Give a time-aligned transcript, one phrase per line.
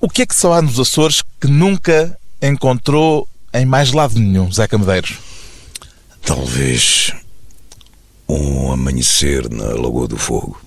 [0.00, 4.50] O que é que só há nos Açores que nunca encontrou em mais lado nenhum,
[4.52, 5.18] Zeca Medeiros?
[6.22, 7.12] Talvez
[8.28, 10.60] um amanhecer na Lagoa do Fogo.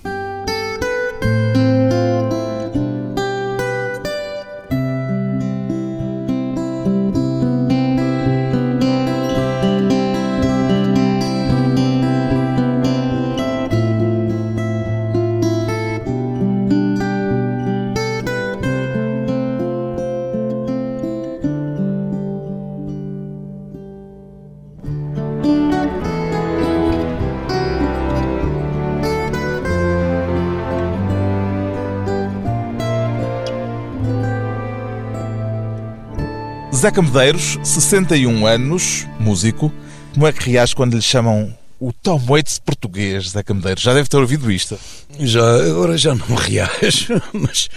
[36.82, 39.72] Zeca Medeiros, 61 anos, músico.
[40.14, 43.84] Como é que reage quando lhe chamam o Tom Waits português, Zeca Medeiros?
[43.84, 44.76] Já deve ter ouvido isto.
[45.16, 47.68] Já, agora já não reajo, mas,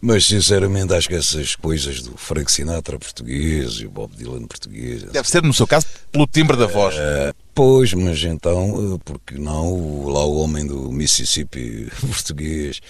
[0.00, 5.04] mas sinceramente acho que essas coisas do Frank Sinatra português e o Bob Dylan português.
[5.04, 6.96] Deve ser, no seu caso, pelo timbre da voz.
[6.96, 12.80] Uh, pois, mas então, eh, porque não lá o homem do Mississippi português?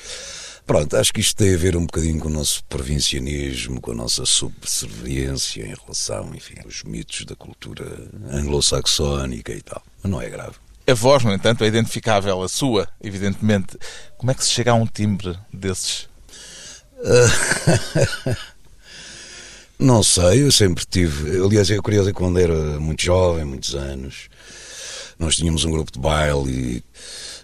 [0.68, 3.94] Pronto, acho que isto tem a ver um bocadinho com o nosso provincianismo, com a
[3.94, 7.86] nossa subserviência em relação, enfim, aos mitos da cultura
[8.30, 9.82] anglo-saxónica e tal.
[10.02, 10.56] Mas não é grave.
[10.86, 13.78] A voz, no entanto, é identificável, a sua, evidentemente.
[14.18, 16.06] Como é que se chega a um timbre desses?
[19.80, 21.42] não sei, eu sempre tive.
[21.42, 24.28] Aliás, é curioso, quando era muito jovem, muitos anos,
[25.18, 26.84] nós tínhamos um grupo de baile e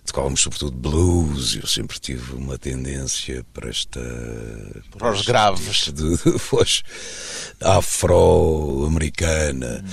[0.04, 4.00] tocávamos sobretudo blues, eu sempre tive uma tendência para esta.
[4.98, 5.90] Para os graves.
[5.92, 6.82] De, de voz
[7.60, 9.82] afro-americana.
[9.82, 9.88] Hum.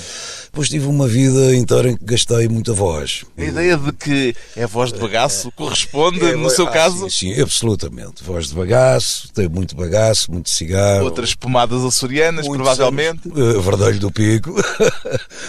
[0.46, 3.24] Depois tive uma vida inteira em que gastei muita voz.
[3.38, 7.10] A ideia de que é voz de bagaço é, corresponde, é, no seu ah, caso?
[7.10, 8.22] Sim, sim, absolutamente.
[8.24, 11.06] Voz de bagaço, tenho muito bagaço, muito cigarro.
[11.06, 13.30] Outras pomadas açorianas, provavelmente.
[13.30, 14.54] Uh, verdelho do Pico.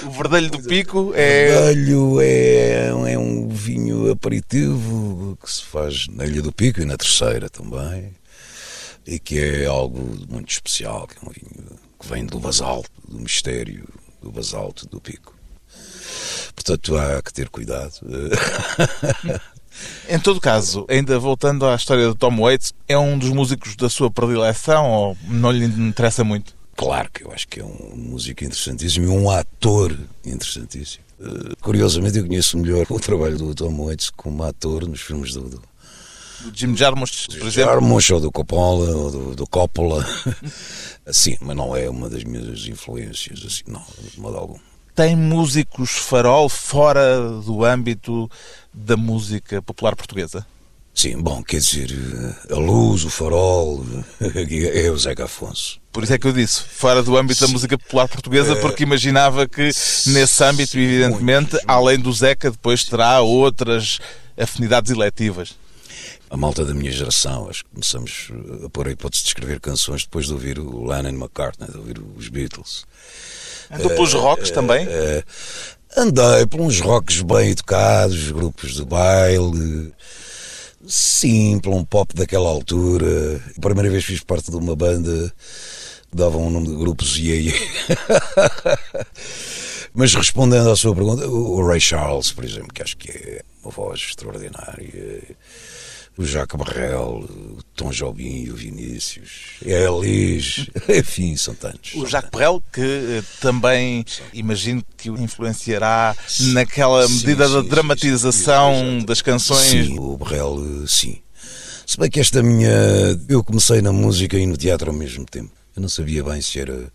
[0.04, 1.48] O verdelho do Pico é.
[1.48, 6.96] Verdelho é, é um vinho aperitivo que se faz na Ilha do Pico e na
[6.96, 8.14] Terceira também.
[9.06, 9.98] E que é algo
[10.28, 13.88] muito especial, que é um vinho que vem do basalto, do mistério
[14.20, 15.34] do basalto do pico.
[16.54, 17.94] Portanto, há que ter cuidado.
[20.08, 23.88] Em todo caso, ainda voltando à história do Tom Waits, é um dos músicos da
[23.88, 26.54] sua predileção ou não lhe interessa muito?
[26.76, 31.04] Claro que eu acho que é um músico interessantíssimo e um ator interessantíssimo.
[31.60, 35.62] Curiosamente, eu conheço melhor o trabalho do Tom Waits como ator nos filmes do, do
[36.42, 37.70] do Jim Jarmusch, por exemplo?
[37.70, 40.04] Jarmusch ou do Coppola, ou do, do Coppola.
[41.06, 44.58] Sim, mas não é uma das minhas influências, assim, não, de modo algum.
[44.94, 48.30] Tem músicos farol fora do âmbito
[48.72, 50.46] da música popular portuguesa?
[50.94, 51.90] Sim, bom, quer dizer,
[52.50, 53.84] a luz, o farol,
[54.20, 55.80] é o Zeca Afonso.
[55.90, 57.46] Por isso é que eu disse, fora do âmbito Sim.
[57.46, 59.70] da música popular portuguesa, porque imaginava que
[60.06, 63.98] nesse âmbito, evidentemente, além do Zeca, depois terá outras
[64.36, 65.54] afinidades eletivas
[66.32, 68.30] a malta da minha geração, acho que começamos
[68.64, 72.02] a pôr a hipótese de escrever canções depois de ouvir o Lennon McCartney, de ouvir
[72.16, 72.86] os Beatles.
[73.70, 74.86] Andou pelos rocks uh, também?
[74.86, 75.22] Uh,
[75.94, 79.92] andei pelos rocks bem educados, grupos de baile.
[80.86, 83.40] Sim, por um pop daquela altura.
[83.56, 85.32] A primeira vez fiz parte de uma banda,
[86.12, 87.52] davam o nome de grupos e
[89.94, 93.70] Mas respondendo à sua pergunta, o Ray Charles, por exemplo, que acho que é uma
[93.70, 95.36] voz extraordinária
[96.16, 101.94] o Jacques Barrel, o Tom Jobim, o Vinícius, a Elis, enfim, são tantos.
[101.94, 106.14] O Jacques Barrel, que eh, também imagino que o influenciará
[106.52, 109.86] naquela medida sim, da dramatização sim, sim, das canções.
[109.86, 111.22] Sim, o Barrel, eh, sim.
[111.86, 112.70] Se bem que esta minha.
[113.28, 115.61] Eu comecei na música e no teatro ao mesmo tempo.
[115.74, 116.92] Eu não sabia bem se era.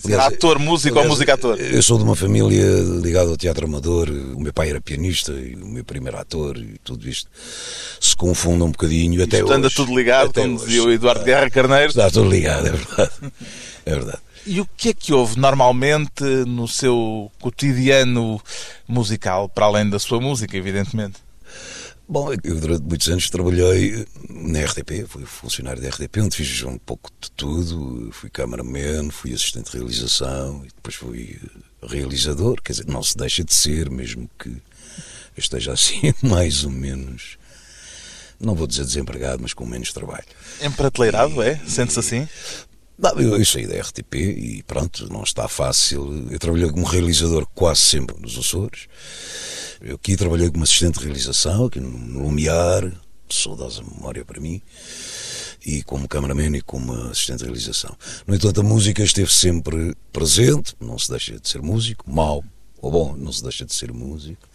[0.00, 1.58] Se era ator, músico aliás, ou músico-ator?
[1.58, 2.64] Eu sou de uma família
[3.02, 4.08] ligada ao teatro amador.
[4.08, 7.28] O meu pai era pianista e o meu primeiro ator e tudo isto
[8.00, 9.22] se confunde um bocadinho.
[9.24, 10.66] Até isto anda tudo ligado, até como hoje.
[10.66, 11.88] dizia o Eduardo Guerra Carneiro.
[11.88, 13.12] Está tudo ligado, é verdade.
[13.84, 14.18] É verdade.
[14.46, 18.40] E o que é que houve normalmente no seu cotidiano
[18.86, 21.25] musical, para além da sua música, evidentemente?
[22.08, 26.78] Bom, eu durante muitos anos trabalhei na RTP, fui funcionário da RTP, onde fiz um
[26.78, 28.10] pouco de tudo.
[28.12, 31.40] Fui cameraman, fui assistente de realização e depois fui
[31.82, 32.62] realizador.
[32.62, 34.56] Quer dizer, não se deixa de ser, mesmo que
[35.36, 37.38] esteja assim mais ou menos,
[38.38, 40.26] não vou dizer desempregado, mas com menos trabalho.
[40.62, 41.56] Emprateleirado, é?
[41.66, 42.28] Sente-se assim?
[42.96, 46.28] Não, eu, eu saí da RTP e pronto, não está fácil.
[46.30, 48.86] Eu trabalhei como realizador quase sempre nos Açores.
[49.80, 52.90] Eu aqui trabalhei como assistente de realização, aqui no Lumiar,
[53.28, 54.62] saudosa memória para mim.
[55.64, 57.96] e como cameraman e como assistente de realização.
[58.26, 62.44] No entanto, a música esteve sempre presente, não se deixa de ser músico, mau
[62.80, 64.48] ou bom, não se deixa de ser músico.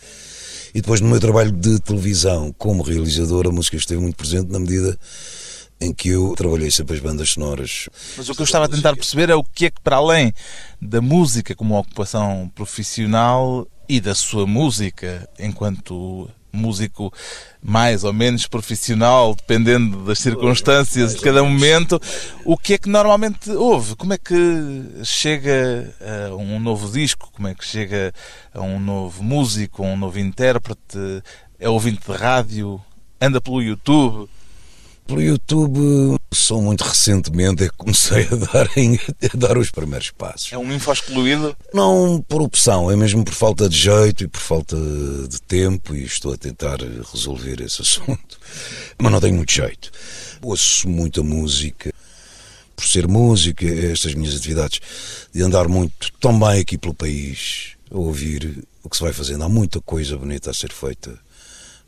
[0.73, 4.59] E depois no meu trabalho de televisão como realizador, a música esteve muito presente na
[4.59, 4.97] medida
[5.81, 7.89] em que eu trabalhei sempre as bandas sonoras.
[8.15, 10.31] Mas o que eu estava a tentar perceber é o que é que, para além
[10.79, 17.11] da música como ocupação profissional e da sua música enquanto músico
[17.61, 22.01] mais ou menos profissional, dependendo das circunstâncias de cada momento,
[22.45, 23.97] o que é que normalmente houve?
[23.97, 24.33] Como é que
[25.03, 27.29] chega a um novo disco?
[27.33, 28.13] Como é que chega
[28.53, 31.21] a um novo músico, a um novo intérprete?
[31.59, 32.81] É ouvinte de rádio?
[33.19, 34.29] Anda pelo YouTube?
[35.05, 38.68] Pelo YouTube, só muito recentemente é que comecei a dar,
[39.33, 40.51] a dar os primeiros passos.
[40.54, 41.56] É um info excluído?
[41.74, 44.78] Não por opção, é mesmo por falta de jeito e por falta
[45.28, 46.78] de tempo e estou a tentar
[47.12, 48.39] resolver esse assunto.
[48.98, 49.92] Mas não tenho muito jeito.
[50.42, 51.94] Ouço muita música.
[52.75, 54.80] Por ser música, estas minhas atividades
[55.34, 59.44] de andar muito também aqui pelo país, a ouvir o que se vai fazendo.
[59.44, 61.19] Há muita coisa bonita a ser feita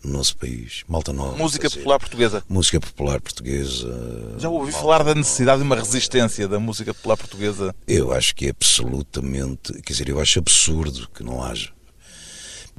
[0.03, 0.83] no nosso país.
[0.87, 1.37] Malta nova.
[1.37, 2.43] Música popular portuguesa.
[2.49, 4.35] Música popular portuguesa.
[4.37, 7.73] Já ouvi falar da necessidade de uma resistência da música popular portuguesa?
[7.87, 9.73] Eu acho que é absolutamente.
[9.81, 11.71] Quer dizer, eu acho absurdo que não haja.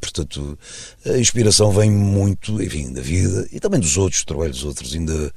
[0.01, 0.59] Portanto,
[1.07, 4.95] a inspiração vem muito, enfim, da vida e também dos outros, do trabalho dos outros.
[4.95, 5.33] Ainda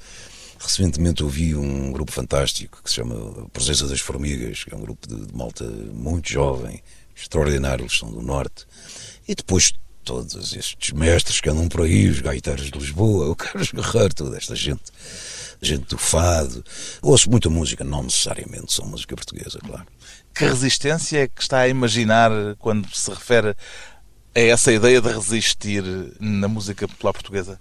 [0.60, 5.08] recentemente ouvi um grupo fantástico que se chama Presença das Formigas, que é um grupo
[5.08, 6.82] de, de malta muito jovem,
[7.16, 8.66] extraordinário, eles são do Norte.
[9.28, 9.72] E depois
[10.08, 14.38] todos estes mestres que andam por aí, os gaiteiros de Lisboa, o Carlos Guerreiro, toda
[14.38, 14.84] esta gente,
[15.62, 16.64] gente do fado.
[17.02, 19.86] Ouço muita música, não necessariamente só música portuguesa, claro.
[20.34, 23.54] Que resistência é que está a imaginar quando se refere
[24.34, 25.84] a essa ideia de resistir
[26.22, 27.60] na música popular portuguesa?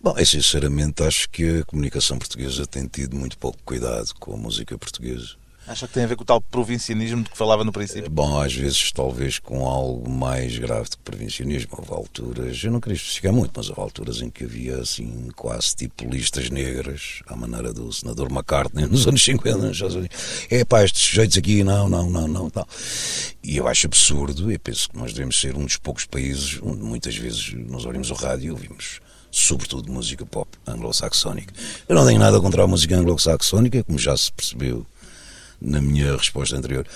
[0.00, 4.36] Bom, eu sinceramente acho que a comunicação portuguesa tem tido muito pouco cuidado com a
[4.36, 5.41] música portuguesa.
[5.66, 8.10] Acha que tem a ver com o tal provincianismo de que falava no princípio?
[8.10, 11.76] Bom, às vezes talvez com algo mais grave do que provincianismo.
[11.78, 15.76] Houve alturas, eu não queria especificar muito, mas houve alturas em que havia assim quase
[15.76, 20.16] tipo listas negras, à maneira do senador McCartney nos anos 50, nos Estados Unidos.
[20.50, 22.66] É pá, estes sujeitos aqui, não, não, não, não, tal.
[23.42, 26.82] E eu acho absurdo, e penso que nós devemos ser um dos poucos países onde
[26.82, 29.00] muitas vezes nós ouvimos o rádio e ouvimos
[29.30, 31.54] sobretudo música pop anglo-saxónica.
[31.88, 34.84] Eu não tenho nada contra a música anglo-saxónica, como já se percebeu
[35.64, 36.86] na minha resposta anterior.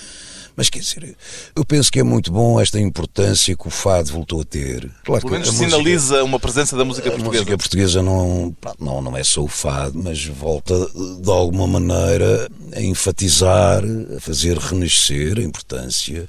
[0.56, 1.14] Mas quer dizer,
[1.54, 4.90] eu penso que é muito bom esta importância que o fado voltou a ter.
[5.04, 7.36] Claro Pelo menos sinaliza música, uma presença da música portuguesa.
[7.36, 10.74] A música portuguesa não, não, não é só o fado, mas volta
[11.20, 13.82] de alguma maneira a enfatizar,
[14.16, 16.26] a fazer renascer a importância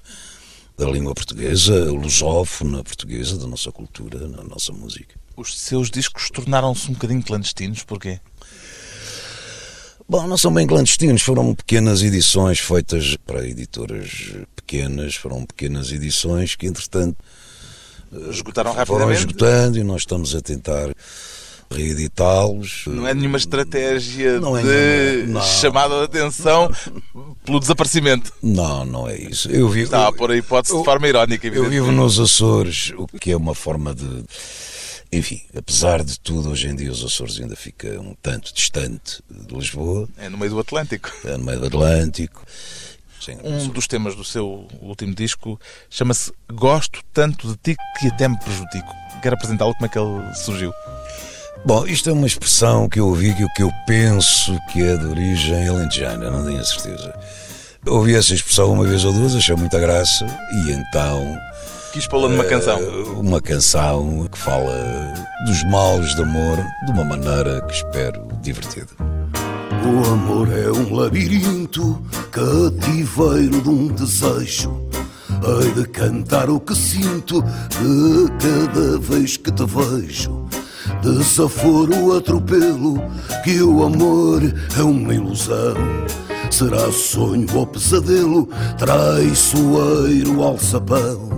[0.78, 5.16] da língua portuguesa, lusófona portuguesa, da nossa cultura, da nossa música.
[5.38, 8.20] Os seus discos tornaram-se um bocadinho clandestinos, porquê?
[10.10, 16.56] Bom, não são bem clandestinos, foram pequenas edições feitas para editoras pequenas, foram pequenas edições
[16.56, 17.18] que, entretanto,
[18.30, 18.88] esgotaram rapidamente.
[18.88, 20.94] Foram esgotando e nós estamos a tentar
[21.70, 22.84] reeditá-los.
[22.88, 26.72] Não é nenhuma estratégia não é de nenhuma, chamada de atenção
[27.44, 28.32] pelo desaparecimento.
[28.42, 29.50] Não, não é isso.
[29.52, 31.48] Eu vivo, Está a pôr a hipótese eu, de forma irónica.
[31.48, 34.24] Eu vivo nos Açores, o que é uma forma de
[35.12, 39.56] enfim, apesar de tudo, hoje em dia os Açores ainda fica um tanto distante de
[39.56, 40.08] Lisboa.
[40.18, 41.12] É no meio do Atlântico.
[41.24, 42.46] É no meio do Atlântico.
[43.22, 45.60] Sim, um dos temas do seu último disco
[45.90, 48.94] chama-se Gosto Tanto de Ti que até me prejudico.
[49.22, 50.74] Quero apresentá-lo como é que ele surgiu.
[51.66, 54.96] Bom, isto é uma expressão que eu ouvi que o que eu penso que é
[54.96, 57.14] de origem alentejana, não tenho a certeza.
[57.86, 61.38] Ouvi essa expressão uma vez ou duas, achei muita graça e então
[61.98, 62.80] quis pô-la numa canção?
[63.20, 65.14] Uma canção que fala
[65.48, 68.88] dos males de amor de uma maneira que espero divertida.
[69.84, 72.00] O amor é um labirinto,
[72.30, 74.80] cativeiro de um desejo.
[75.44, 80.46] Hei de cantar o que sinto de cada vez que te vejo.
[81.02, 83.02] Desaforo, atropelo,
[83.44, 84.42] que o amor
[84.78, 85.76] é uma ilusão.
[86.52, 91.37] Será sonho ou pesadelo, traiçoeiro alçapão.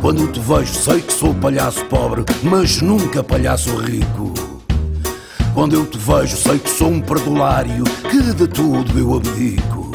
[0.00, 4.32] Quando te vejo, sei que sou palhaço pobre, mas nunca palhaço rico.
[5.52, 9.90] Quando eu te vejo, sei que sou um perdulário, que de tudo eu abdico.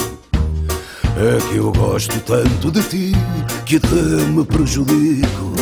[1.18, 3.14] É que eu gosto tanto de ti,
[3.66, 5.54] que até me prejudico.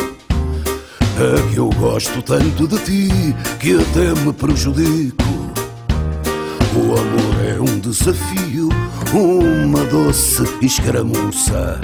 [1.16, 5.24] É que eu gosto tanto de ti, que até me prejudico.
[6.76, 8.68] O amor é um desafio,
[9.14, 11.80] uma doce escaramuça.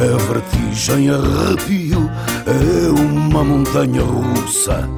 [0.00, 2.10] A vertigem arrepio
[2.46, 4.88] é uma montanha russa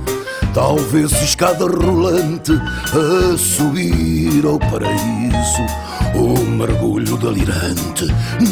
[0.54, 5.64] Talvez escada rolante a subir ao paraíso,
[6.16, 8.06] ou mergulho delirante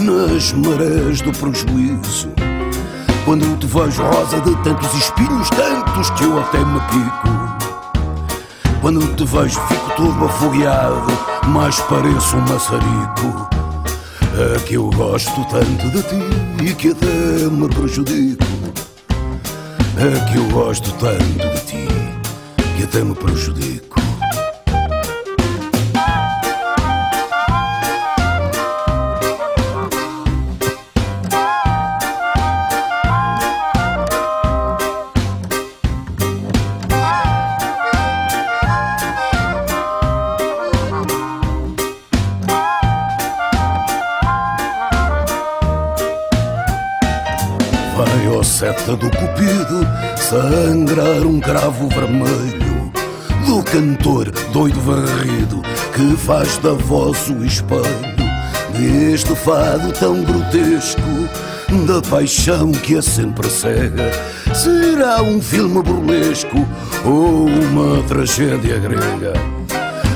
[0.05, 2.31] nas marés do prejuízo.
[3.25, 7.29] Quando te vejo rosa de tantos espinhos, tantos que eu até me pico.
[8.81, 11.13] Quando te vejo fico todo afogueado,
[11.49, 13.58] mas pareço um maçarico.
[14.41, 17.07] É que eu gosto tanto de ti e que até
[17.51, 18.45] me prejudico.
[19.97, 21.89] É que eu gosto tanto de ti
[22.77, 23.88] que até me prejudico.
[47.99, 49.85] Vai, ó seta do cupido,
[50.17, 52.93] sangrar um cravo vermelho
[53.45, 55.61] do cantor doido varrido
[55.93, 57.83] que faz da voz o espelho
[58.73, 61.29] deste fado tão grotesco
[61.89, 64.13] da paixão que é sempre cega.
[64.55, 66.65] Será um filme burlesco
[67.05, 69.33] ou uma tragédia grega?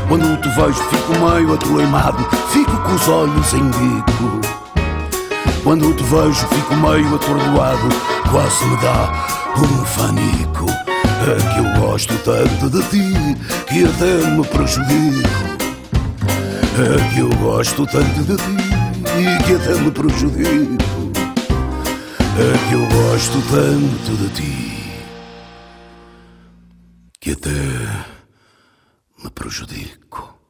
[0.07, 4.52] Quando te vejo fico meio atoleimado, fico com os olhos em bico.
[5.73, 7.89] Quando te vejo fico meio atordoado,
[8.31, 9.27] quase me dá
[9.57, 10.67] um fanico.
[10.69, 13.15] É que eu gosto tanto de ti
[13.67, 15.31] que até me prejudico.
[16.77, 21.11] É que eu gosto tanto de ti que até me prejudico.
[22.37, 25.03] É que eu gosto tanto de ti
[27.19, 28.05] que até
[29.25, 30.42] me prejudico.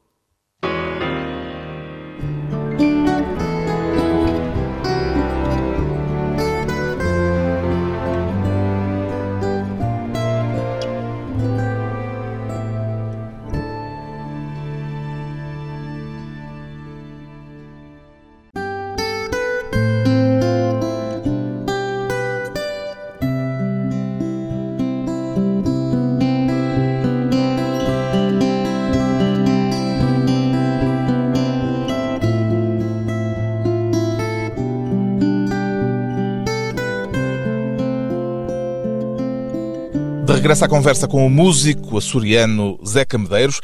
[40.43, 43.61] De regresso à conversa com o músico açoriano Zeca Medeiros.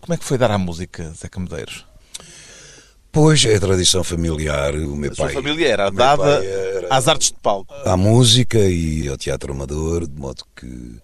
[0.00, 1.84] Como é que foi dar à música, Zeca Medeiros?
[3.12, 4.74] Pois é a tradição familiar.
[4.74, 5.34] O meu A sua pai.
[5.34, 7.74] família era dada era- às artes de palco.
[7.84, 10.96] à música e ao teatro amador, de modo que.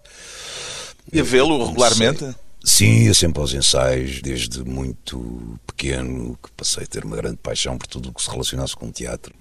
[1.13, 2.27] E a vê-lo regularmente?
[2.65, 7.77] Sim, ia sempre aos ensaios, desde muito pequeno, que passei a ter uma grande paixão
[7.77, 9.31] por tudo o que se relacionasse com teatro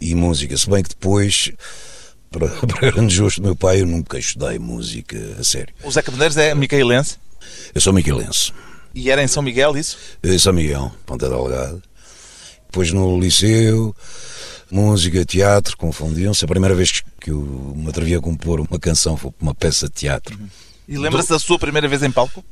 [0.00, 0.56] e música.
[0.56, 1.52] Se bem que depois,
[2.32, 5.72] para, para grande justo do meu pai, eu nunca estudei música a sério.
[5.84, 7.16] O Zeca Medeiros é micaelense
[7.74, 8.52] Eu sou miquelense.
[8.94, 9.96] e era em São Miguel isso?
[10.22, 11.80] Eu sou Miguel, Ponta Delgada.
[12.66, 13.94] Depois no liceu,
[14.70, 16.44] música, teatro, confundiam-se.
[16.44, 19.92] A primeira vez que eu me atrevi a compor uma canção foi uma peça de
[19.92, 20.38] teatro.
[20.88, 22.42] E lembra-se da sua primeira vez em palco?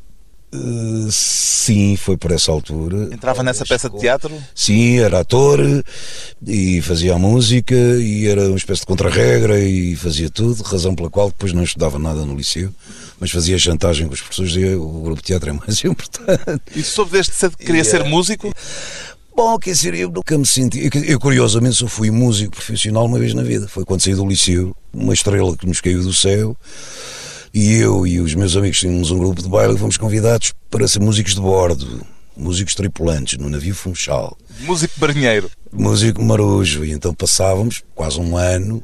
[0.52, 3.08] Uh, sim, foi por essa altura.
[3.12, 4.32] Entrava nessa peça de teatro?
[4.52, 5.60] Sim, era ator
[6.44, 11.08] e fazia a música e era uma espécie de contra-regra e fazia tudo, razão pela
[11.08, 12.72] qual depois não estudava nada no liceu,
[13.20, 16.62] mas fazia chantagem com os professores e o grupo de teatro é mais importante.
[16.74, 18.52] E soube desde cedo que queria E, ser eh, músico?
[19.36, 20.80] Bom, quer dizer, eu nunca me senti.
[20.80, 23.68] Eu, eu, curiosamente só fui músico profissional uma vez na vida.
[23.68, 26.56] Foi quando saí do liceu, uma estrela que nos caiu do céu.
[27.52, 30.86] E eu e os meus amigos tínhamos um grupo de baile e fomos convidados para
[30.86, 34.36] ser músicos de bordo, músicos tripulantes no navio Funchal.
[34.60, 35.50] Músico marinheiro.
[35.72, 36.84] Músico marujo.
[36.84, 38.82] E então passávamos quase um ano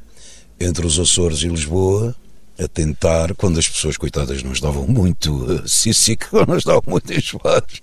[0.59, 2.15] entre os Açores e Lisboa
[2.59, 7.83] a tentar, quando as pessoas, coitadas, não estavam muito uh, cícico, não estavam muito enjoados,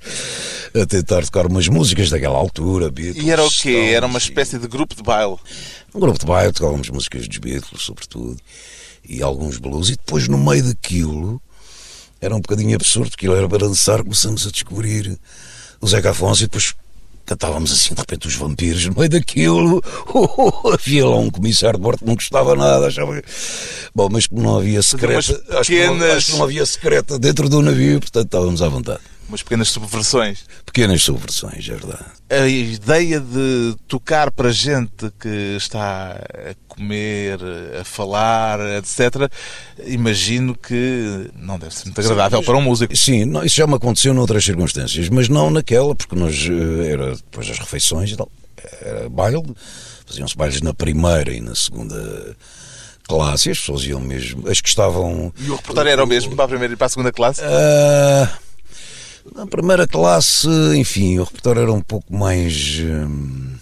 [0.73, 2.89] a tentar tocar umas músicas daquela altura.
[2.89, 3.91] Beatles, E era o quê?
[3.93, 5.37] Era uma espécie de grupo de baile.
[5.93, 8.37] um grupo de baile, tocávamos músicas dos Beatles, sobretudo,
[9.07, 11.41] e alguns blues, e depois no meio daquilo,
[12.21, 15.17] era um bocadinho absurdo, porque ele era para dançar, começamos a descobrir
[15.81, 16.73] o Zeca Afonso e depois
[17.25, 19.83] cantávamos assim, de repente, os vampiros no meio daquilo.
[20.73, 23.21] havia lá um comissário de bordo que não gostava nada, achava.
[23.93, 27.49] Bom, mas como não havia secreta, acho, que não, acho que não havia secreta dentro
[27.49, 29.01] do navio, portanto estávamos à vontade.
[29.27, 30.45] Umas pequenas subversões.
[30.65, 32.05] Pequenas subversões, é verdade.
[32.29, 37.39] A ideia de tocar para gente que está a comer,
[37.79, 39.31] a falar, etc.,
[39.85, 42.95] imagino que não deve ser muito agradável para um músico.
[42.95, 47.15] Sim, não, isso já me aconteceu noutras circunstâncias, mas não naquela, porque nós eh, era
[47.15, 48.29] depois das refeições e tal,
[48.81, 49.43] era baile,
[50.05, 52.35] faziam-se bailes na primeira e na segunda
[53.07, 55.33] classe, as pessoas iam mesmo, as que estavam.
[55.37, 57.41] E o repertório era o mesmo para a primeira e para a segunda classe?
[57.43, 58.29] Ah,
[59.35, 62.79] na primeira classe, enfim, o repertório era um pouco mais.
[62.79, 63.55] hum,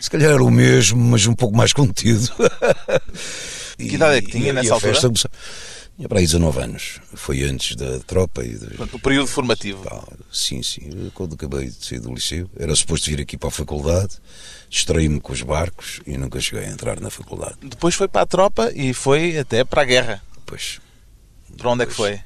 [0.00, 2.28] se calhar era o mesmo, mas um pouco mais contido.
[3.78, 4.94] Que idade é que tinha E- e nessa a altura?
[4.94, 5.30] festa
[5.96, 6.98] Tinha para aí 19 anos.
[7.14, 9.84] Foi antes da tropa e Portanto, o período formativo.
[10.32, 11.10] Sim, sim.
[11.12, 14.14] Quando acabei de sair do liceu, era suposto vir aqui para a faculdade,
[14.70, 17.56] distraí-me com os barcos e nunca cheguei a entrar na faculdade.
[17.62, 20.22] Depois foi para a tropa e foi até para a guerra.
[20.46, 20.80] Pois
[21.58, 22.18] Para onde é que foi?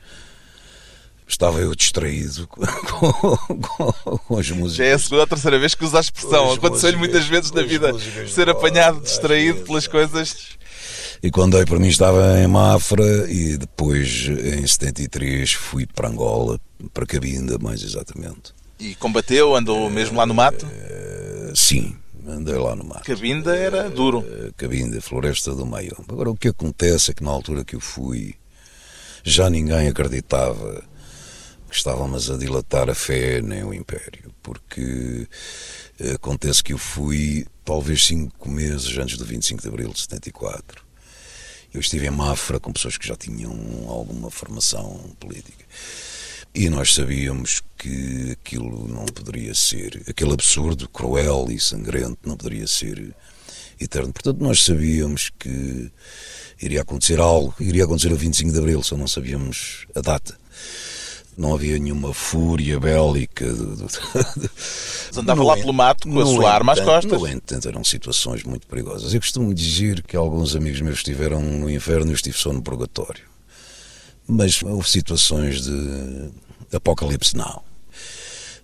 [1.31, 4.77] Estava eu distraído com, com, com, com as músicas.
[4.77, 6.53] Já é a segunda ou terceira vez que usa a expressão.
[6.53, 7.93] Aconteceu-lhe muitas vezes na vida
[8.29, 10.59] ser do- apanhado, distraído pelas coisas.
[11.23, 16.59] E quando dei para mim estava em Mafra e depois, em 73, fui para Angola,
[16.95, 18.55] para Cabinda, mais exatamente.
[18.79, 20.67] E combateu, andou mesmo lá no mato.
[20.73, 21.95] Eh, sim,
[22.27, 23.05] andei lá no mato.
[23.05, 24.25] Cabinda era duro.
[24.27, 25.95] Eh, Cabinda, Floresta do Meio.
[26.09, 28.35] Agora, o que acontece é que na altura que eu fui,
[29.23, 30.83] já ninguém acreditava
[31.77, 35.27] estávamos a dilatar a fé nem o Império, porque
[35.99, 40.85] eh, acontece que eu fui talvez cinco meses antes do 25 de Abril de 74.
[41.73, 43.53] Eu estive em Mafra com pessoas que já tinham
[43.89, 45.65] alguma formação política.
[46.53, 52.67] E nós sabíamos que aquilo não poderia ser, aquele absurdo, cruel e sangrento, não poderia
[52.67, 53.15] ser
[53.81, 54.13] eterno.
[54.13, 55.93] Portanto, nós sabíamos que
[56.61, 60.37] iria acontecer algo, iria acontecer o 25 de Abril, só não sabíamos a data.
[61.41, 63.47] Não havia nenhuma fúria bélica.
[65.17, 67.19] andava No lá pelo mato com a sua arma às entanto- costas.
[67.23, 69.15] No entanto, eram situações muito perigosas.
[69.15, 72.61] Eu costumo dizer que alguns amigos meus estiveram no inferno e eu estive só no
[72.61, 73.23] purgatório.
[74.29, 76.31] Mas houve situações de
[76.77, 77.63] apocalipse, não.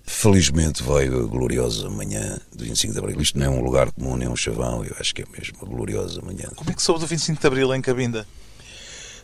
[0.04, 3.20] Felizmente veio a gloriosa manhã do 25 de Abril.
[3.22, 5.64] Isto não é um lugar comum, nem um chavão, eu acho que é mesmo a
[5.64, 6.44] gloriosa manhã.
[6.54, 8.26] Como é que soube do 25 de Abril em Cabinda?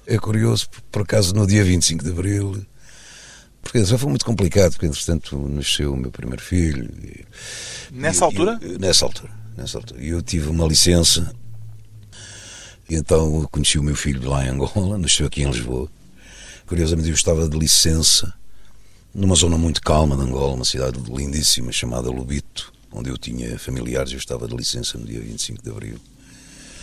[0.07, 2.67] É curioso, por acaso no dia 25 de Abril,
[3.63, 6.91] porque já foi muito complicado, porque entretanto nasceu o meu primeiro filho.
[7.03, 7.25] e-
[7.91, 8.59] Nessa e- altura?
[8.63, 9.31] e- nessa altura.
[9.57, 10.03] Nessa altura.
[10.03, 11.35] E eu tive uma licença,
[12.89, 15.89] e então conheci o meu filho lá em Angola, nasceu aqui em Lisboa.
[16.67, 18.33] Curiosamente eu estava de licença
[19.15, 24.13] numa zona muito calma de Angola, uma cidade lindíssima chamada Lubito, onde eu tinha familiares,
[24.13, 25.99] eu estava de licença no dia 25 de Abril.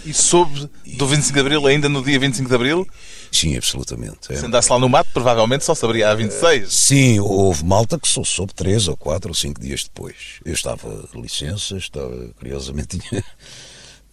[0.05, 2.87] E soube do 25 de Abril ainda no dia 25 de Abril?
[3.31, 4.31] Sim, absolutamente.
[4.31, 4.35] É.
[4.35, 6.73] Se andasse lá no mato, provavelmente só saberia a 26.
[6.73, 10.39] Sim, houve malta que só soube três ou quatro ou cinco dias depois.
[10.43, 13.23] Eu estava de licença, estava, curiosamente, tinha,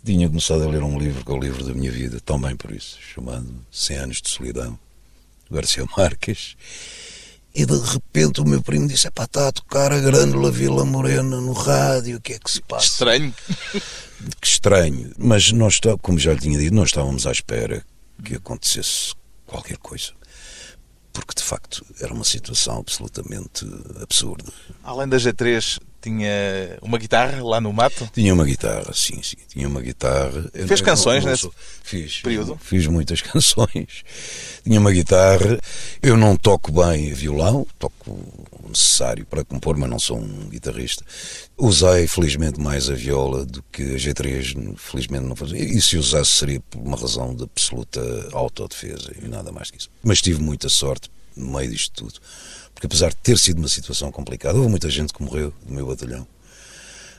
[0.04, 2.70] tinha começado a ler um livro, que é o livro da minha vida, também por
[2.72, 4.78] isso, chamado 100 Anos de Solidão,
[5.50, 6.56] Garcia Marques.
[7.54, 11.40] E de repente o meu primo disse: Epá, está a tocar a Grândola Vila Morena
[11.40, 12.84] no rádio, o que é que se passa?
[12.84, 13.32] Estranho.
[14.40, 15.12] Que estranho.
[15.18, 17.84] Mas nós, como já lhe tinha dito, nós estávamos à espera
[18.24, 19.14] que acontecesse
[19.46, 20.12] qualquer coisa.
[21.12, 23.66] Porque, de facto, era uma situação absolutamente
[24.02, 24.52] absurda.
[24.82, 28.08] Além da G3, tinha uma guitarra lá no mato.
[28.14, 29.36] Tinha uma guitarra, sim, sim.
[29.48, 30.48] Tinha uma guitarra.
[30.54, 32.56] Eu Fez não- canções não nesse sou- fiz, período?
[32.62, 34.04] Fiz muitas canções.
[34.62, 35.58] Tinha uma guitarra.
[36.00, 41.04] Eu não toco bem violão, toco o necessário para compor, mas não sou um guitarrista.
[41.58, 45.58] Usei, felizmente, mais a viola do que a G3, felizmente não fazia.
[45.58, 48.00] E se usasse seria por uma razão de absoluta
[48.32, 49.90] autodefesa e nada mais que isso.
[50.04, 52.20] Mas tive muita sorte no meio disto tudo.
[52.76, 55.86] Porque apesar de ter sido uma situação complicada, houve muita gente que morreu do meu
[55.86, 56.26] batalhão.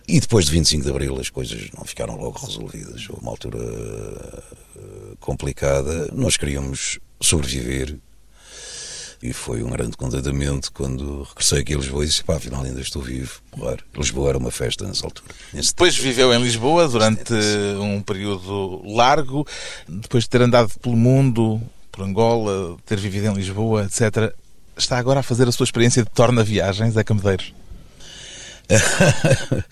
[0.08, 3.10] E depois de 25 de Abril as coisas não ficaram logo resolvidas.
[3.10, 6.12] Houve uma altura eh, complicada.
[6.14, 7.98] Nós queríamos sobreviver.
[9.22, 12.80] E foi um grande contentamento quando regressei aqui a Lisboa e disse: pá, afinal ainda
[12.80, 13.42] estou vivo.
[13.50, 15.34] Porra, Lisboa era uma festa nessa altura.
[15.52, 17.34] Nesse Depois viveu em Lisboa durante
[17.82, 19.46] um período largo.
[19.90, 21.60] Depois de ter andado pelo mundo,
[21.92, 24.32] por Angola, ter vivido em Lisboa, etc.
[24.78, 27.54] Está agora a fazer a sua experiência de torna-viagens, Zeca Medeiros.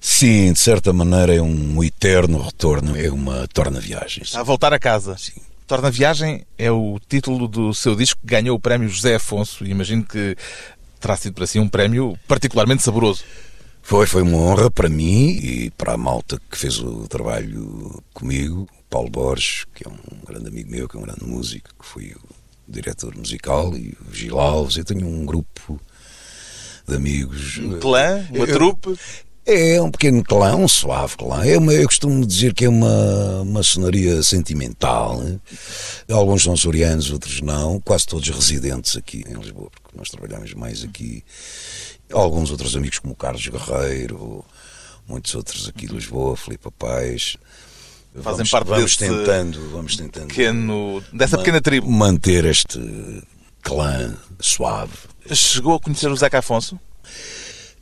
[0.00, 4.22] Sim, de certa maneira é um eterno retorno, é uma torna-viagem.
[4.22, 5.16] Está a voltar a casa.
[5.16, 5.40] Sim.
[5.66, 10.04] Torna-viagem é o título do seu disco que ganhou o prémio José Afonso e imagino
[10.04, 10.36] que
[11.00, 13.24] terá sido para si um prémio particularmente saboroso.
[13.82, 18.68] Foi, foi uma honra para mim e para a malta que fez o trabalho comigo,
[18.88, 22.12] Paulo Borges, que é um grande amigo meu, que é um grande músico, que foi
[22.12, 24.76] o diretor musical, e o Gil Alves.
[24.76, 25.80] Eu tenho um grupo
[26.86, 27.58] de amigos.
[27.58, 28.98] Um clã, uma Eu- trupe.
[29.46, 31.44] É um pequeno clã, um suave clã.
[31.44, 35.20] É uma, eu costumo dizer que é uma maçonaria sentimental.
[35.22, 35.38] né?
[36.10, 37.78] Alguns são sorianos, outros não.
[37.78, 41.22] Quase todos residentes aqui em Lisboa, porque nós trabalhamos mais aqui.
[42.10, 44.42] Alguns outros amigos, como o Carlos Guerreiro,
[45.06, 47.36] muitos outros aqui de Lisboa, Filipe Paz.
[48.22, 51.90] Fazem vamos, parte vamos desse tentando, vamos tentando pequeno, dessa pequena tribo.
[51.90, 52.78] manter este
[53.60, 54.92] clã suave.
[55.32, 56.78] Chegou a conhecer o Zeca Afonso?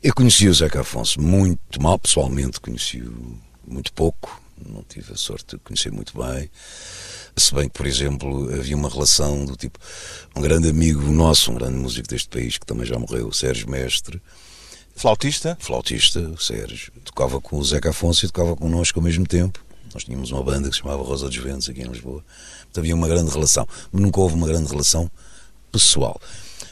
[0.02, 5.56] Eu conheci o Zeca Afonso muito mal, pessoalmente conheci-o muito pouco, não tive a sorte
[5.56, 6.50] de conhecer muito bem.
[7.36, 9.78] Se bem que, por exemplo, havia uma relação do tipo.
[10.34, 13.70] Um grande amigo nosso, um grande músico deste país, que também já morreu, o Sérgio
[13.70, 14.20] Mestre,
[14.94, 15.56] Flautista?
[15.60, 19.64] flautista, o Sérgio, tocava com o Zeca Afonso e tocava connosco ao mesmo tempo.
[19.94, 22.24] Nós tínhamos uma banda que se chamava Rosa dos Ventos aqui em Lisboa.
[22.60, 23.66] Portanto, havia uma grande relação.
[23.90, 25.10] Mas nunca houve uma grande relação
[25.70, 26.20] pessoal.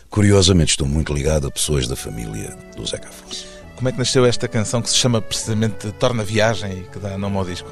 [0.08, 3.46] Curiosamente, estou muito ligado a pessoas da família do Zeca Afonso.
[3.76, 7.16] Como é que nasceu esta canção que se chama precisamente Torna Viagem e que dá
[7.16, 7.70] nome ao disco?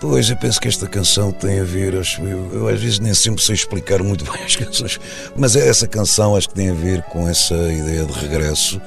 [0.00, 3.14] Pois, eu penso que esta canção tem a ver, acho eu, eu às vezes nem
[3.14, 5.00] sempre sei explicar muito bem as canções,
[5.34, 8.80] mas essa canção acho que tem a ver com essa ideia de regresso,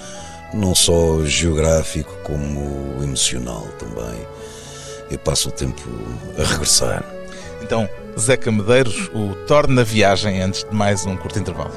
[0.54, 4.20] não só geográfico como emocional também.
[5.10, 5.82] Eu passo o tempo
[6.38, 7.04] a regressar.
[7.62, 11.72] Então, Zeca Medeiros, o Torna Viagem, antes de mais um curto intervalo.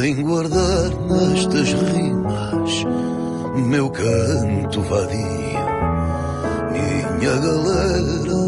[0.00, 2.84] Vem guardar nestas rimas
[3.72, 5.18] meu canto vadio,
[6.72, 8.42] minha galera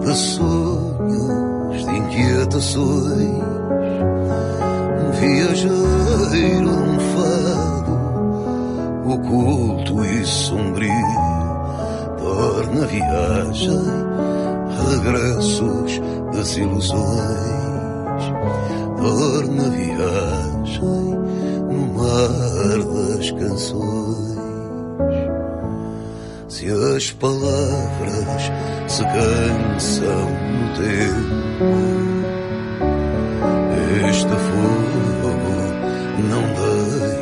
[0.00, 3.44] de sonhos, de inquietações,
[5.06, 5.12] um
[6.30, 7.94] viajeiro, um fado,
[9.12, 10.90] oculto e sombrio,
[12.18, 13.80] torna a viagem,
[14.90, 16.00] regressos
[16.32, 17.56] das ilusões
[18.96, 20.80] torna a viagem
[21.70, 24.36] no mar das canções.
[26.48, 28.50] Se as palavras
[28.88, 31.66] se cansam no tempo,
[34.08, 35.55] este fogo
[36.22, 36.42] não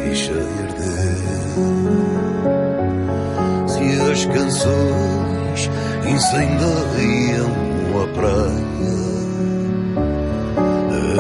[0.05, 1.25] deixa de arder.
[3.69, 5.71] Se as canções
[6.07, 7.51] incendeiam
[8.03, 8.95] a praia,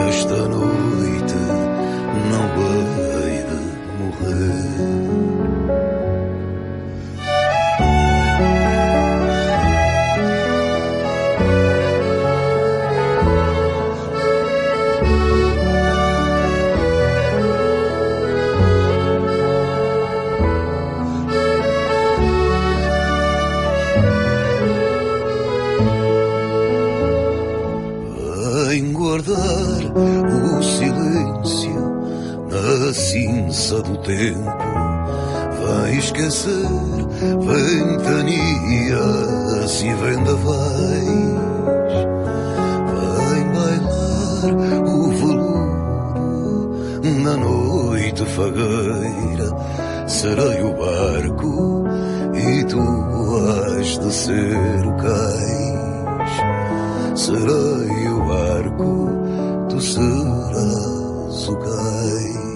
[0.08, 0.73] esta noite
[33.74, 34.52] cinza do tempo.
[35.60, 36.68] Vem esquecer
[37.40, 38.92] ventanias
[39.82, 41.14] e vendavais.
[42.90, 46.22] Vem bailar o veludo
[47.22, 49.48] na noite fagueira.
[50.06, 51.84] Serei o barco
[52.34, 52.80] e tu
[53.48, 56.34] has de ser o cais.
[57.16, 59.08] Serei o barco,
[59.68, 62.53] tu serás o cais.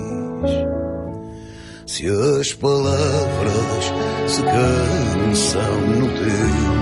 [1.98, 3.92] Se as palavras
[4.28, 6.72] se cansam no tempo,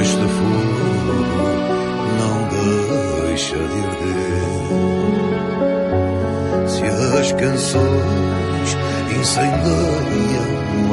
[0.00, 1.18] este fogo
[2.16, 2.36] não
[3.28, 4.48] deixa de arder.
[6.70, 6.84] Se
[7.18, 8.68] as canções
[9.20, 10.48] incendeiam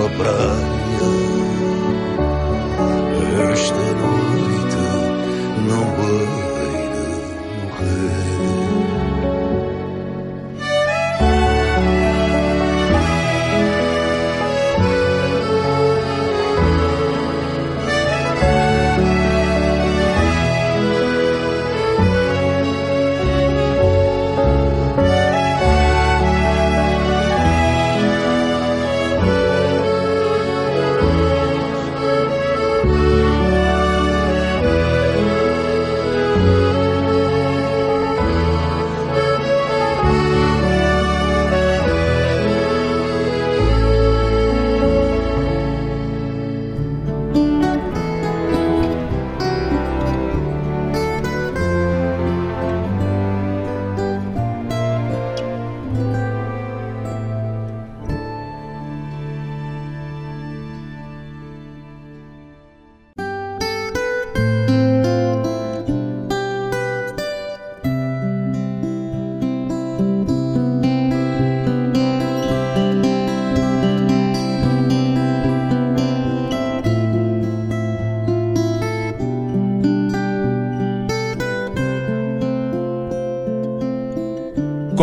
[0.05, 1.07] a praia,
[3.53, 4.24] esta noite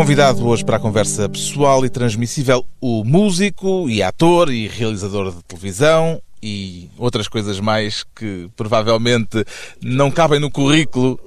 [0.03, 5.41] Convidado hoje para a conversa pessoal e transmissível, o músico e ator e realizador de
[5.45, 9.45] televisão e outras coisas mais que provavelmente
[9.81, 11.21] não cabem no currículo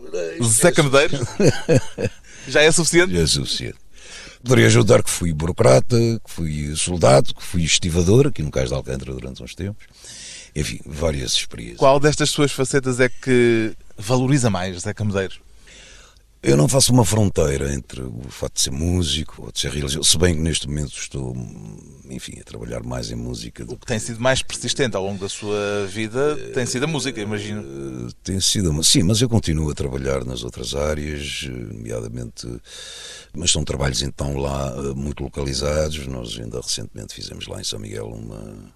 [0.43, 1.21] Zeca Medeiros.
[2.49, 3.13] Já é suficiente?
[3.13, 3.77] Já é suficiente.
[4.43, 8.75] Poderia ajudar que fui burocrata, que fui soldado, que fui estivador, aqui no Cais de
[8.75, 9.85] Alcântara durante uns tempos.
[10.53, 11.77] Enfim, várias experiências.
[11.77, 15.44] Qual destas suas facetas é que valoriza mais, Zeca Medeiros?
[16.47, 20.03] Eu não faço uma fronteira entre o facto de ser músico ou de ser realizador,
[20.03, 21.36] se bem que neste momento estou,
[22.08, 23.63] enfim, a trabalhar mais em música.
[23.67, 27.19] O que tem sido mais persistente ao longo da sua vida tem sido a música,
[27.19, 27.63] imagino.
[27.63, 32.47] Uh, tem sido, sim, mas eu continuo a trabalhar nas outras áreas, nomeadamente,
[33.34, 36.05] mas são trabalhos então lá uh, muito localizados.
[36.05, 38.71] Nós ainda recentemente fizemos lá em São Miguel uma,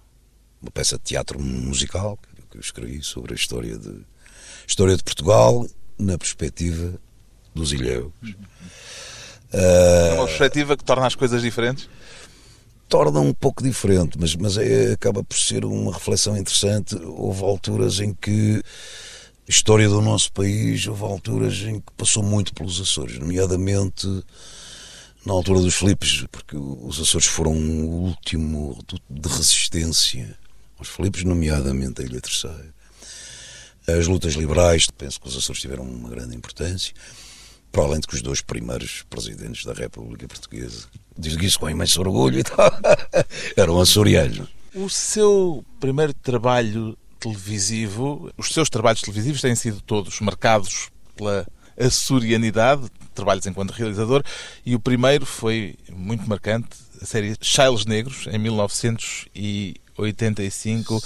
[0.60, 2.18] uma peça de teatro musical
[2.50, 4.04] que eu escrevi sobre a história de,
[4.66, 5.64] história de Portugal
[5.96, 6.98] na perspectiva
[7.54, 8.12] dos ilhéus.
[9.52, 11.88] É uma perspectiva que torna as coisas diferentes?
[12.88, 16.96] Torna um pouco diferente, mas, mas é, acaba por ser uma reflexão interessante.
[16.96, 18.62] Houve alturas em que
[19.46, 24.06] a história do nosso país, houve alturas em que passou muito pelos Açores, nomeadamente
[25.24, 30.36] na altura dos Filipes, porque os Açores foram o último de resistência
[30.78, 32.74] aos Filipes, nomeadamente a Ilha Terceira.
[33.86, 36.94] As lutas liberais, penso que os Açores tiveram uma grande importância
[37.72, 42.00] para além de que os dois primeiros presidentes da República Portuguesa, digo isso com imenso
[42.00, 42.72] orgulho e tal,
[43.56, 44.48] eram açorianos.
[44.74, 51.46] O seu primeiro trabalho televisivo, os seus trabalhos televisivos têm sido todos marcados pela
[51.78, 54.24] açorianidade, trabalhos enquanto realizador,
[54.64, 56.68] e o primeiro foi muito marcante,
[57.00, 61.02] a série Chailes Negros, em 1985.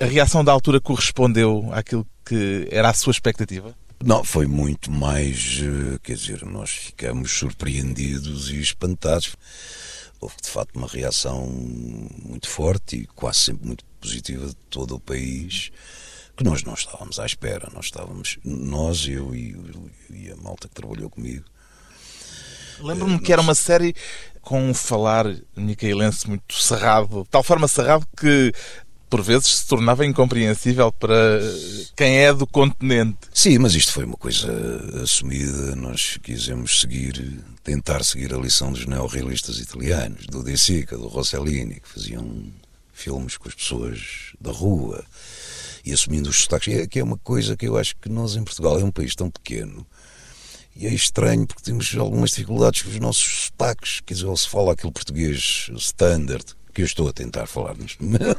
[0.00, 3.74] A reação da altura correspondeu àquilo que era a sua expectativa?
[4.04, 9.34] Não, foi muito mais, eh, quer dizer, nós ficamos surpreendidos e espantados.
[10.20, 15.00] Houve de facto uma reação muito forte e quase sempre muito positiva de todo o
[15.00, 15.70] país,
[16.36, 17.70] que nós não estávamos à espera.
[17.72, 19.56] Nós estávamos, nós, eu e,
[20.10, 21.44] e a malta que trabalhou comigo.
[22.80, 23.94] Lembro-me que era uma série
[24.42, 25.24] com um falar
[25.56, 28.52] micaelense muito cerrado, de tal forma cerrado que
[29.08, 31.40] por vezes se tornava incompreensível para
[31.96, 33.18] quem é do continente.
[33.32, 34.50] Sim, mas isto foi uma coisa
[35.02, 35.76] assumida.
[35.76, 41.80] Nós quisemos seguir, tentar seguir a lição dos neorrealistas italianos, do De Sica, do Rossellini,
[41.80, 42.52] que faziam
[42.92, 45.04] filmes com as pessoas da rua
[45.84, 46.74] e assumindo os sotaques.
[46.74, 49.14] É, que é uma coisa que eu acho que nós em Portugal é um país
[49.14, 49.86] tão pequeno
[50.74, 54.00] e é estranho porque temos algumas dificuldades com os nossos sotaques.
[54.00, 56.44] Quer dizer, ou se fala aquele português standard,
[56.76, 58.36] que eu estou a tentar falar neste momento.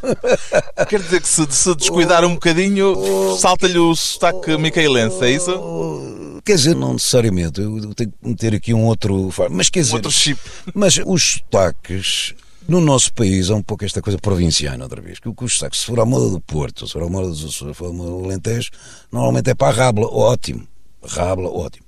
[0.87, 6.39] Quer dizer que se, se descuidar um bocadinho, salta-lhe o sotaque micaelense, é isso?
[6.45, 9.31] Quer dizer, não necessariamente, eu tenho que meter aqui um outro.
[9.49, 9.95] Mas quer dizer.
[9.95, 10.39] outro chip.
[10.73, 12.35] Mas os sotaques.
[12.67, 15.19] No nosso país há um pouco esta coisa provinciana, outra vez.
[15.19, 17.73] Que os sotaques, se for à moda do Porto, se for à moda do se
[17.73, 18.69] for do Alentejo,
[19.11, 20.67] normalmente é para a Rabla, ótimo.
[21.01, 21.85] Rabla, ótimo.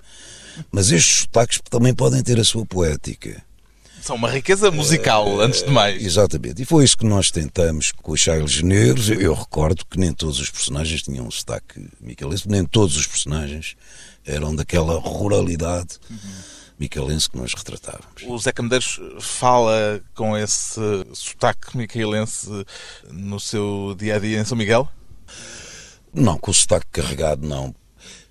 [0.71, 3.43] Mas estes sotaques também podem ter a sua poética.
[4.01, 6.03] São uma riqueza musical, uh, antes de mais.
[6.03, 6.62] Exatamente.
[6.62, 9.09] E foi isso que nós tentamos com os Charles Negros.
[9.09, 13.05] Eu, eu, recordo que nem todos os personagens tinham um sotaque micalense, nem todos os
[13.05, 13.75] personagens
[14.25, 15.97] eram daquela ruralidade.
[16.09, 16.17] Uhum.
[16.79, 18.23] Micalense que nós retratávamos.
[18.25, 20.79] O Zé Camedeiros fala com esse
[21.13, 22.47] sotaque micaelense
[23.12, 24.89] no seu dia a dia em São Miguel?
[26.13, 27.75] Não, com o sotaque carregado, não.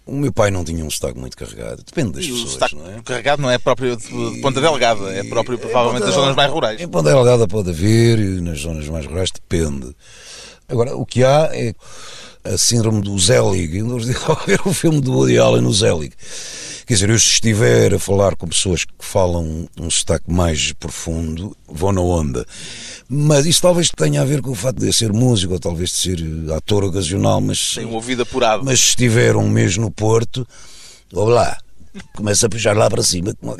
[0.08, 1.82] O meu pai não tinha um sotaque muito carregado.
[1.84, 2.44] Depende das e pessoas.
[2.44, 3.02] O sotaque não é?
[3.04, 6.80] carregado não é próprio de, de Ponta Delgada, é próprio provavelmente das zonas mais rurais.
[6.80, 9.94] Em Ponta Delgada pode haver e nas zonas mais rurais depende.
[10.66, 11.74] Agora, o que há é
[12.44, 13.82] a síndrome do Zelig.
[13.82, 16.12] Nós a ver o filme do Woody Allen no Zelig.
[16.86, 21.54] Quer dizer, eu se estiver a falar com pessoas que falam um sotaque mais profundo,
[21.66, 22.46] vou na onda.
[23.06, 25.96] Mas isso talvez tenha a ver com o facto de ser músico, ou talvez de
[25.96, 26.18] ser
[26.56, 27.74] ator ocasional, mas...
[27.74, 28.64] Tem um ouvido apurado.
[28.64, 30.48] Mas se estiver um mês no Porto,
[31.12, 31.58] vou lá,
[32.16, 33.54] começa a puxar lá para cima como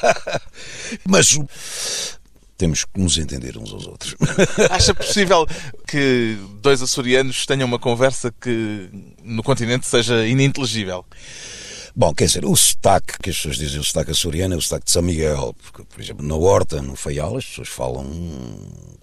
[1.04, 1.36] Mas
[2.56, 4.14] temos que nos entender uns aos outros.
[4.70, 5.46] Acha possível
[5.86, 8.88] que dois açorianos tenham uma conversa que
[9.22, 11.04] no continente seja ininteligível?
[11.96, 14.86] Bom, quer dizer, o sotaque, que as pessoas dizem, o sotaque açoriano é o sotaque
[14.86, 18.04] de São Miguel, porque, por exemplo, na Horta, no Faial, as pessoas falam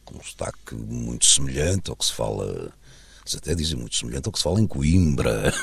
[0.04, 2.74] com um sotaque muito semelhante ao que se fala
[3.24, 5.54] eles até dizem muito semelhante ao que se fala em Coimbra.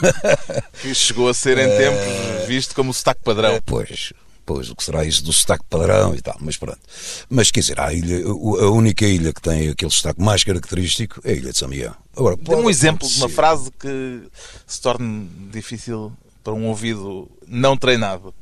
[0.81, 3.55] Que chegou a ser em tempos visto como o sotaque padrão.
[3.55, 4.13] É, pois,
[4.49, 6.81] pois, o que será isso do sotaque padrão e tal, mas pronto.
[7.29, 11.33] Mas quer dizer, a, ilha, a única ilha que tem aquele sotaque mais característico é
[11.33, 11.95] a ilha de São Miguel.
[12.17, 14.23] Agora, Dê um exemplo de uma frase que
[14.67, 16.11] se torne difícil
[16.43, 18.35] para um ouvido não treinado?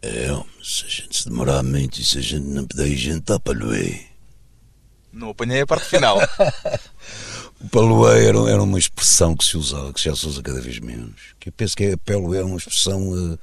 [0.00, 0.28] É,
[0.62, 3.40] se a gente se demorar muito e se a gente não puder, a gente está
[3.40, 4.06] para Lué.
[5.12, 6.18] Não apanhei a parte final.
[7.58, 10.78] O Palué era, era, uma expressão que se usava, que já se usa cada vez
[10.78, 11.34] menos.
[11.40, 13.38] Que eu penso que é, Palué é uma expressão uh,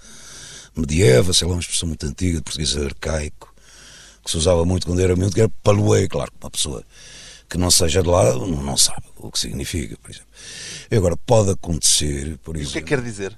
[0.75, 3.53] medieval, sei lá, uma expressão muito antiga, de português arcaico,
[4.23, 6.83] que se usava muito quando era miúdo, que era Palué, claro, uma pessoa
[7.49, 10.27] que não seja de lá não sabe o que significa, por exemplo.
[10.89, 12.69] E agora, pode acontecer, por exemplo...
[12.69, 13.35] O que é que quer dizer?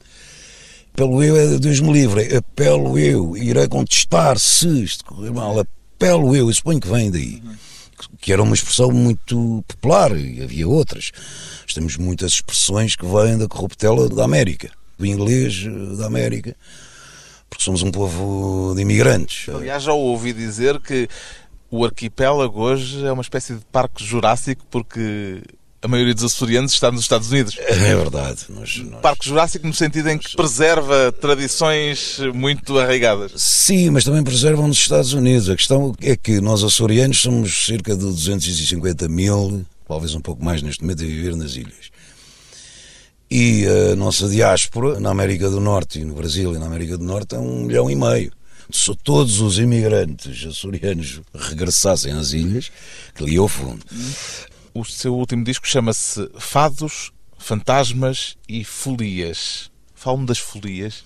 [0.93, 6.35] Apelo eu é Deus me livre, apelo eu, irei contestar se isto correr mal, apelo
[6.35, 7.41] eu, eu suponho que vem daí.
[7.43, 7.74] Uhum
[8.19, 11.11] que era uma expressão muito popular, e havia outras.
[11.73, 16.55] Temos muitas expressões que vêm da corruptela da América, do inglês eh, da América,
[17.49, 19.53] porque somos um povo de imigrantes.
[19.53, 21.09] Aliás, já ouvi dizer que
[21.69, 25.41] o arquipélago hoje é uma espécie de parque jurássico porque
[25.85, 27.55] a maioria dos açorianos está nos Estados Unidos.
[27.59, 28.45] É verdade.
[28.49, 29.01] Nós, nós...
[29.01, 33.33] Parque Jurássico no sentido em que preserva tradições muito arraigadas.
[33.35, 35.47] Sim, mas também preservam nos Estados Unidos.
[35.47, 40.63] A questão é que nós açorianos somos cerca de 250 mil, talvez um pouco mais
[40.63, 41.91] neste momento, a viver nas ilhas.
[43.29, 47.03] E a nossa diáspora na América do Norte e no Brasil e na América do
[47.03, 48.31] Norte é um milhão e meio.
[48.71, 52.71] Se todos os imigrantes açorianos regressassem às ilhas,
[53.13, 53.85] que ali ao fundo,
[54.75, 59.71] o seu último disco chama-se Fados, Fantasmas e Folias.
[59.95, 61.03] Fala-me das folias.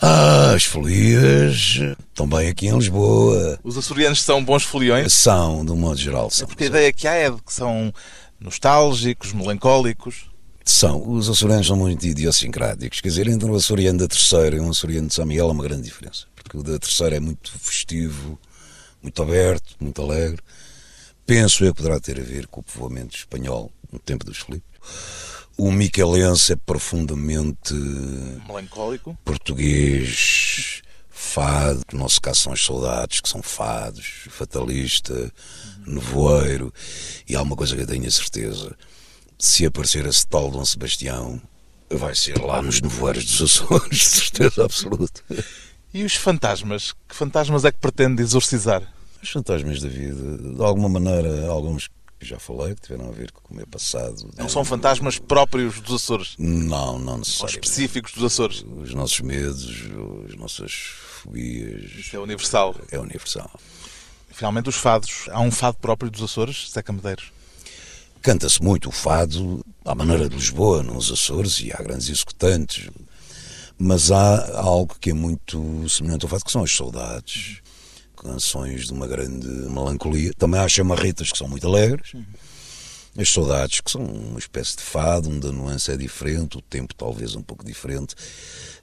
[0.00, 1.80] Ah, as folias
[2.14, 3.58] também aqui em Lisboa.
[3.64, 5.12] Os açorianos são bons foliões?
[5.12, 6.30] São, de um modo geral.
[6.30, 7.92] São, é porque a ideia que há é de que são
[8.38, 10.30] nostálgicos, melancólicos.
[10.62, 11.02] São.
[11.10, 13.00] Os açorianos são muito idiosincráticos.
[13.00, 15.64] Quer dizer, entre um açoriano da Terceira e um açoriano de São Miguel há uma
[15.64, 16.26] grande diferença.
[16.34, 18.38] Porque o da Terceira é muito festivo,
[19.02, 20.42] muito aberto, muito alegre
[21.30, 24.68] penso eu poderá ter a ver com o povoamento espanhol no tempo dos Filipos.
[25.56, 27.72] O miquelense é profundamente
[28.48, 35.94] melancólico, português, fado, no nosso caso são as saudades, que são fados, fatalista, uhum.
[35.94, 36.74] nevoeiro,
[37.28, 38.76] e há uma coisa que eu tenho a certeza:
[39.38, 41.40] se aparecer esse tal Dom Sebastião,
[41.88, 45.22] vai ser lá nos nevoeiros dos Açores, de certeza absoluta.
[45.94, 46.92] E os fantasmas?
[47.08, 48.82] Que fantasmas é que pretende exorcizar?
[49.22, 51.88] Os fantasmas da vida, de alguma maneira, alguns
[52.20, 54.30] que já falei, que tiveram a ver com o meu passado.
[54.36, 56.34] Não são fantasmas próprios dos Açores?
[56.38, 57.42] Não, não necessariamente.
[57.42, 58.62] Ou específicos dos Açores?
[58.62, 59.88] Os nossos medos,
[60.28, 60.72] as nossas
[61.22, 61.90] fobias.
[61.92, 62.74] Isso é universal?
[62.90, 63.50] É universal.
[64.28, 65.28] Finalmente, os fados.
[65.30, 67.32] Há um fado próprio dos Açores, Seca Medeiros?
[68.20, 72.90] Canta-se muito o fado à maneira de Lisboa, nos Açores, e há grandes executantes.
[73.78, 77.62] Mas há algo que é muito semelhante ao fado, que são as saudades
[78.20, 80.32] canções de uma grande melancolia.
[80.36, 82.12] Também há chamarretas que são muito alegres.
[83.18, 86.94] As saudades, que são uma espécie de fado, onde a nuance é diferente, o tempo
[86.94, 88.14] talvez um pouco diferente.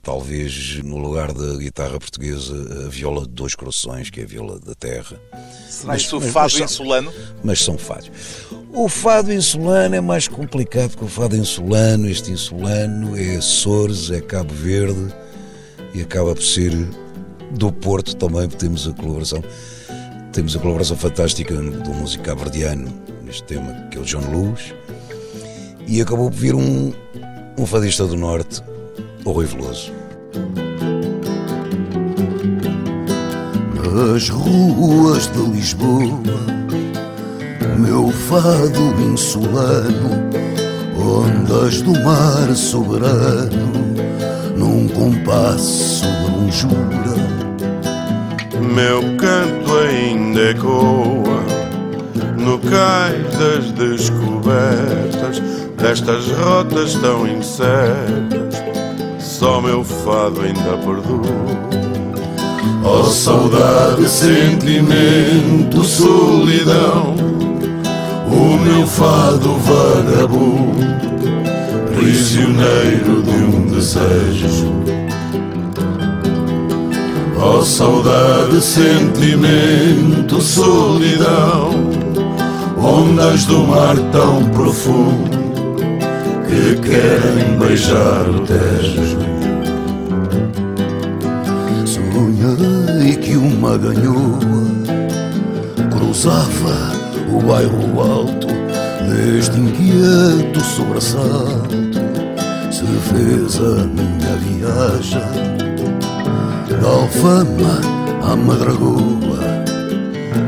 [0.03, 4.59] Talvez no lugar da guitarra portuguesa, a viola de dois corações, que é a viola
[4.59, 5.19] da terra.
[5.69, 7.13] Será mas, isso o fado mas, insulano?
[7.43, 8.11] Mas são fados.
[8.73, 12.09] O fado insulano é mais complicado que o fado insulano.
[12.09, 15.13] Este insulano é Açores, é Cabo Verde
[15.93, 16.73] e acaba por ser
[17.51, 19.43] do Porto também temos a colaboração.
[20.31, 24.73] Temos a colaboração fantástica do músico cabardiano neste tema, que é o John Luz.
[25.87, 26.93] E acabou por vir um,
[27.57, 28.61] um fadista do Norte,
[29.25, 29.91] o Rui Veloso.
[33.93, 36.21] Nas ruas de Lisboa,
[37.79, 40.29] meu fado insulano,
[40.95, 43.71] ondas do mar soberano,
[44.55, 47.26] num compasso de longura
[48.77, 51.43] meu canto ainda ecoa
[52.37, 55.41] no cais das descobertas
[55.75, 58.61] destas rotas tão incertas.
[59.17, 61.27] Só meu fado ainda perdura.
[62.83, 67.15] Oh saudade, sentimento, solidão,
[68.27, 70.85] o meu fado vagabundo,
[71.95, 74.96] prisioneiro de um desejo
[77.39, 81.69] Oh saudade, sentimento, solidão.
[82.77, 85.37] Ondas do mar tão profundo
[86.47, 89.17] Que querem beijar o Tejo.
[91.85, 94.39] Sonhei que uma ganhoa
[95.91, 96.93] Cruzava
[97.29, 98.47] o bairro alto
[99.07, 101.75] Neste inquieto sobressalto
[102.71, 105.56] Se fez a minha viagem
[106.81, 107.81] da Alfama
[108.23, 109.65] à Madragoa.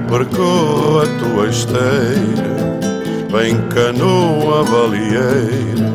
[0.10, 2.80] Percorro a tua esteira,
[3.32, 5.94] bem canoa balieira,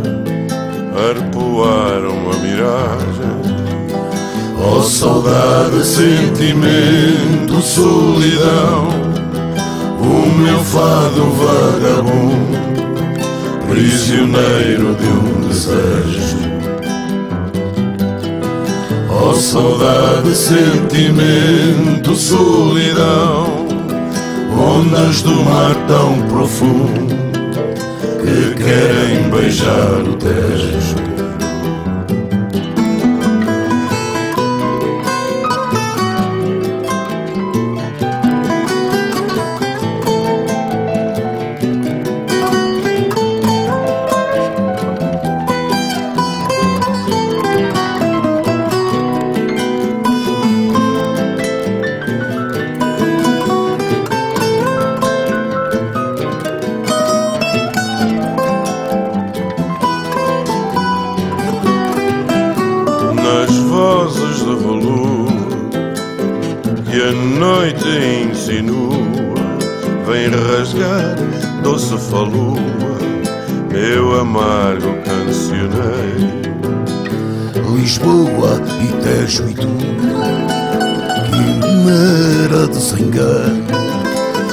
[1.11, 3.35] arpoaram a miragem.
[4.66, 8.89] Oh saudade, sentimento, solidão
[10.01, 12.59] O meu fado vagabundo
[13.68, 16.44] Prisioneiro de um desejo
[19.27, 23.66] Oh saudade, sentimento, solidão
[24.53, 27.16] Ondas do mar tão profundo
[28.20, 31.14] Que querem beijar o tejo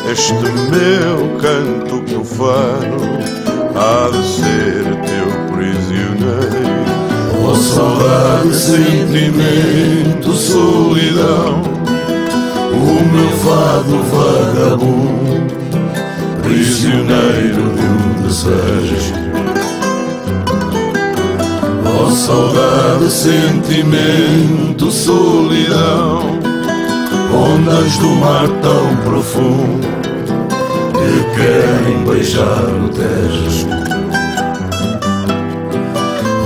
[0.09, 3.19] Este meu canto profano
[3.75, 6.71] Há de ser teu prisioneiro.
[7.43, 11.61] Oh saudade, sentimento, solidão
[12.71, 15.51] O meu fado vagabundo
[16.41, 19.13] Prisioneiro de um desejo.
[21.85, 26.40] Oh saudade, sentimento, solidão
[27.33, 29.87] Ondas do mar tão profundo
[30.93, 33.67] Que querem beijar o tejo.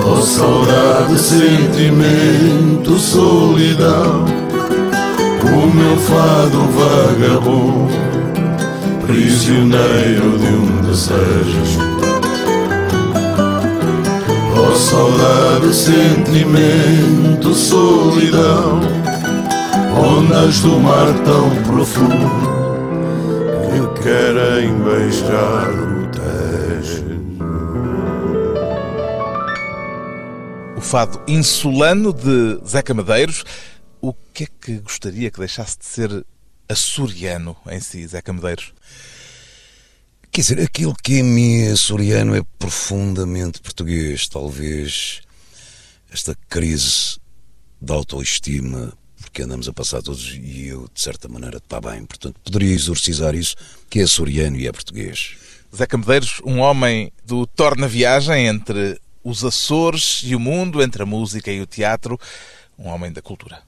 [0.08, 4.26] Oh saudade, sentimento, solidão
[5.42, 8.06] O meu fado vagabundo
[9.06, 11.80] Prisioneiro de um desejo.
[14.58, 19.05] Oh saudade, sentimento, solidão
[19.98, 22.30] Ondas do mar tão profundo
[23.66, 27.06] Que querem beijar o Tejo
[30.78, 33.44] O fado insulano de Zeca Medeiros
[34.02, 36.26] O que é que gostaria que deixasse de ser
[36.68, 38.74] açoriano em si, Zeca Medeiros?
[40.32, 44.28] Quer dizer, aquilo que em mim é açoriano é profundamente português.
[44.28, 45.22] Talvez
[46.12, 47.18] esta crise
[47.82, 48.94] de autoestima
[49.36, 52.06] porque andamos a passar todos e eu, de certa maneira, está bem.
[52.06, 53.54] Portanto, poderia exorcizar isso,
[53.90, 55.36] que é açoriano e é português.
[55.76, 61.52] Zeca Medeiros, um homem do torna-viagem entre os Açores e o mundo, entre a música
[61.52, 62.18] e o teatro,
[62.80, 63.62] um homem da cultura.